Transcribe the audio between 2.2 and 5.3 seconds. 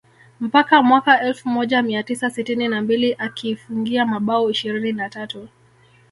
sitini na mbili akiifungia mabao ishirini na